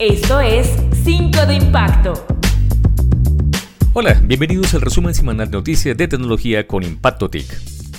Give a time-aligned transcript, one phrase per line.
[0.00, 0.66] Esto es
[1.04, 2.14] 5 de Impacto.
[3.92, 7.44] Hola, bienvenidos al resumen semanal de noticias de tecnología con Impacto TIC.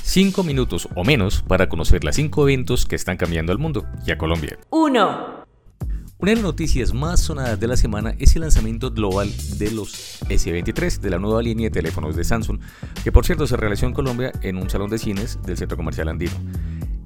[0.02, 4.10] 5 minutos o menos para conocer las 5 eventos que están cambiando al mundo y
[4.10, 4.58] a Colombia.
[4.72, 5.42] 1.
[6.18, 10.23] Una de las noticias más sonadas de la semana es el lanzamiento global de los
[10.23, 12.59] S23 de la nueva línea de teléfonos de Samsung,
[13.04, 16.09] que por cierto se realizó en Colombia en un salón de cines del Centro Comercial
[16.09, 16.33] Andino.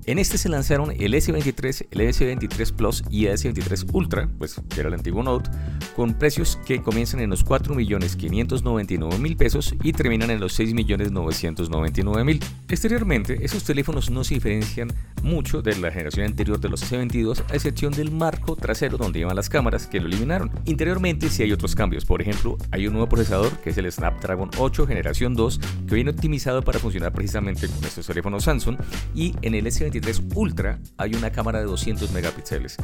[0.08, 4.82] En este se lanzaron el S23, el S23 Plus y el S23 Ultra, pues que
[4.82, 5.50] era el antiguo Note,
[5.96, 12.44] con precios que comienzan en los 4.599.000 pesos y terminan en los 6.999.000.
[12.70, 17.56] Exteriormente, esos teléfonos no se diferencian mucho de la generación anterior de los S22, a
[17.56, 20.52] excepción del marco trasero donde iban las cámaras que lo eliminaron.
[20.66, 24.52] Interiormente sí hay otros cambios, por ejemplo, hay un nuevo procesador que es el Snapdragon
[24.60, 28.78] 8 generación 2 que viene optimizado para funcionar precisamente con estos teléfonos Samsung
[29.16, 29.95] y en el S23
[30.34, 32.78] Ultra hay una cámara de 200 megapíxeles.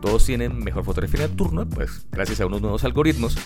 [0.00, 3.36] Todos tienen mejor fotografía nocturna, pues gracias a unos nuevos algoritmos.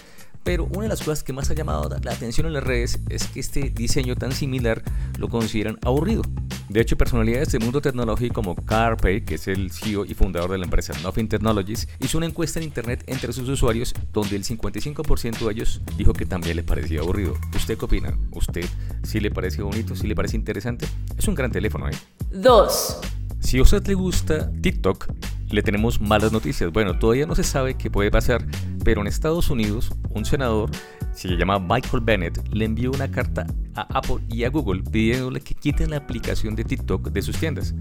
[0.44, 3.28] Pero una de las cosas que más ha llamado la atención en las redes es
[3.28, 4.82] que este diseño tan similar
[5.18, 6.22] lo consideran aburrido.
[6.68, 10.58] De hecho, personalidades del mundo tecnológico como Carpay, que es el CEO y fundador de
[10.58, 15.38] la empresa Nothing Technologies, hizo una encuesta en internet entre sus usuarios donde el 55%
[15.38, 17.34] de ellos dijo que también les parecía aburrido.
[17.54, 18.16] ¿Usted qué opina?
[18.32, 18.64] ¿Usted
[19.02, 19.94] sí le parece bonito?
[19.94, 20.86] ¿Sí le parece interesante?
[21.16, 21.94] Es un gran teléfono, ¿eh?
[22.32, 23.00] 2.
[23.42, 25.12] Si a usted le gusta TikTok,
[25.50, 26.72] le tenemos malas noticias.
[26.72, 28.46] Bueno, todavía no se sabe qué puede pasar,
[28.84, 30.70] pero en Estados Unidos, un senador,
[31.12, 35.54] se llama Michael Bennett, le envió una carta a Apple y a Google pidiéndole que
[35.54, 37.74] quiten la aplicación de TikTok de sus tiendas.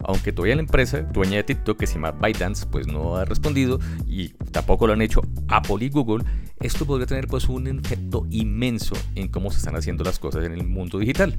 [0.00, 3.78] Aunque todavía la empresa, dueña de TikTok, que se llama ByteDance, pues no ha respondido
[4.08, 6.24] y tampoco lo han hecho Apple y Google,
[6.58, 10.52] esto podría tener pues un efecto inmenso en cómo se están haciendo las cosas en
[10.52, 11.38] el mundo digital.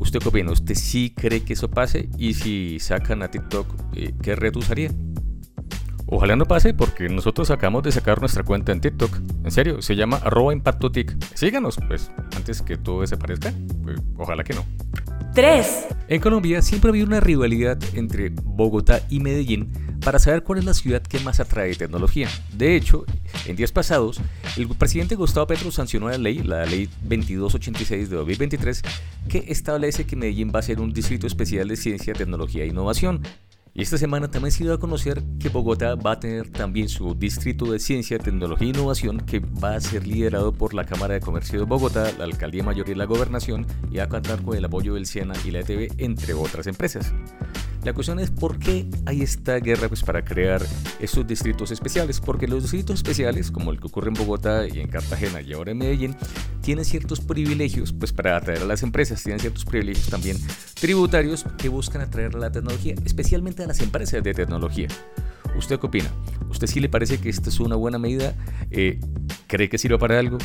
[0.00, 0.52] ¿Usted qué opina?
[0.52, 2.08] ¿Usted sí cree que eso pase?
[2.16, 4.90] Y si sacan a TikTok, eh, ¿qué red usaría?
[6.06, 9.14] Ojalá no pase porque nosotros acabamos de sacar nuestra cuenta en TikTok.
[9.44, 11.16] En serio, se llama arroba impactotic.
[11.34, 13.52] Síganos, pues, antes que todo desaparezca.
[13.82, 14.64] Pues, ojalá que no.
[15.34, 15.86] 3.
[16.08, 19.70] En Colombia siempre ha habido una rivalidad entre Bogotá y Medellín
[20.00, 22.28] para saber cuál es la ciudad que más atrae tecnología.
[22.52, 23.04] De hecho,
[23.46, 24.20] en días pasados,
[24.56, 28.82] el presidente Gustavo Petro sancionó la ley, la ley 2286 de 2023,
[29.28, 33.22] que establece que Medellín va a ser un distrito especial de ciencia, tecnología e innovación.
[33.78, 37.14] Y esta semana también se dio a conocer que Bogotá va a tener también su
[37.14, 41.20] distrito de ciencia, tecnología e innovación que va a ser liderado por la Cámara de
[41.20, 44.64] Comercio de Bogotá, la Alcaldía Mayor y la Gobernación y va a contar con el
[44.64, 47.14] apoyo del SIENA y la ETV, entre otras empresas.
[47.88, 50.60] La cuestión es por qué hay esta guerra pues, para crear
[51.00, 54.88] estos distritos especiales, porque los distritos especiales, como el que ocurre en Bogotá y en
[54.88, 56.14] Cartagena y ahora en Medellín,
[56.60, 60.36] tienen ciertos privilegios pues, para atraer a las empresas, tienen ciertos privilegios también
[60.78, 64.88] tributarios que buscan atraer a la tecnología, especialmente a las empresas de tecnología.
[65.56, 66.12] ¿Usted qué opina?
[66.50, 68.34] ¿Usted sí le parece que esta es una buena medida?
[68.70, 69.00] Eh,
[69.46, 70.36] ¿Cree que sirva para algo?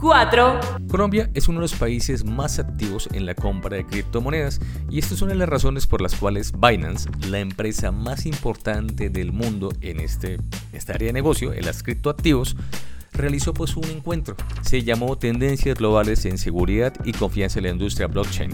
[0.00, 0.60] 4.
[0.88, 5.12] Colombia es uno de los países más activos en la compra de criptomonedas y esta
[5.12, 9.70] es una de las razones por las cuales Binance, la empresa más importante del mundo
[9.82, 10.38] en este,
[10.72, 12.56] esta área de negocio, en las criptoactivos,
[13.12, 14.36] realizó pues un encuentro.
[14.62, 18.50] Se llamó Tendencias Globales en Seguridad y Confianza en la Industria Blockchain.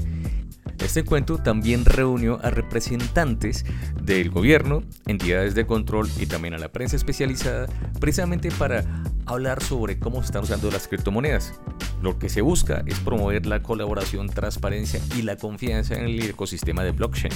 [0.80, 3.64] Este encuentro también reunió a representantes
[4.02, 7.66] del gobierno, entidades de control y también a la prensa especializada,
[8.00, 8.84] precisamente para
[9.26, 11.54] hablar sobre cómo se están usando las criptomonedas.
[12.02, 16.84] Lo que se busca es promover la colaboración, transparencia y la confianza en el ecosistema
[16.84, 17.32] de blockchain.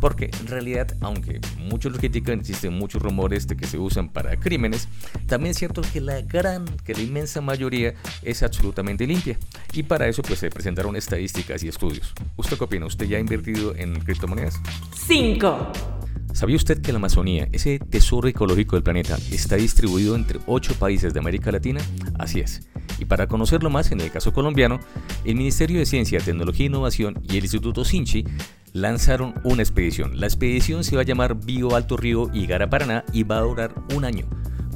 [0.00, 4.38] Porque en realidad, aunque muchos lo critican, existen muchos rumores de que se usan para
[4.38, 4.88] crímenes,
[5.26, 9.36] también es cierto que la gran, que la inmensa mayoría es absolutamente limpia.
[9.72, 12.14] Y para eso pues se presentaron estadísticas y estudios.
[12.36, 12.86] ¿Usted qué opina?
[12.86, 14.60] ¿Usted ya ha invertido en criptomonedas?
[14.94, 15.97] 5.
[16.38, 21.12] ¿Sabía usted que la Amazonía, ese tesoro ecológico del planeta, está distribuido entre 8 países
[21.12, 21.80] de América Latina?
[22.16, 22.68] Así es.
[23.00, 24.78] Y para conocerlo más, en el caso colombiano,
[25.24, 28.24] el Ministerio de Ciencia, Tecnología e Innovación y el Instituto Sinchi
[28.72, 30.20] lanzaron una expedición.
[30.20, 33.74] La expedición se va a llamar Bio Alto Río Igara Paraná y va a durar
[33.96, 34.28] un año.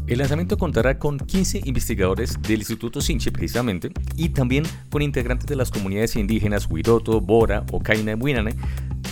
[0.08, 5.54] El lanzamiento contará con 15 investigadores del Instituto Sinchi precisamente y también con integrantes de
[5.54, 8.56] las comunidades indígenas Huiroto, Bora, Ocaina y Huinane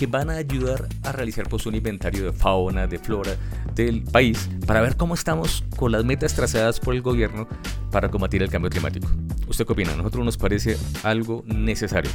[0.01, 3.35] que van a ayudar a realizar pues, un inventario de fauna, de flora
[3.75, 7.47] del país para ver cómo estamos con las metas trazadas por el gobierno
[7.91, 9.07] para combatir el cambio climático.
[9.47, 9.93] ¿Usted qué opina?
[9.93, 12.09] A nosotros nos parece algo necesario.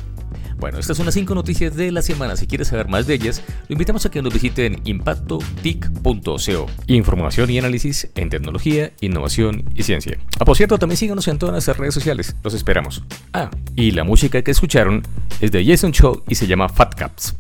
[0.59, 2.35] Bueno, estas son las 5 noticias de la semana.
[2.35, 6.67] Si quieres saber más de ellas, lo invitamos a que nos visiten impactotic.co.
[6.89, 10.19] Información y análisis en tecnología, innovación y ciencia.
[10.41, 12.35] Ah, por cierto, también síganos en todas nuestras redes sociales.
[12.43, 13.05] Los esperamos.
[13.33, 15.03] Ah, y la música que escucharon
[15.41, 17.37] es de Jason Cho y se llama Fat Caps.